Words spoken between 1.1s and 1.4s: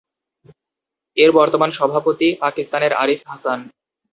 এর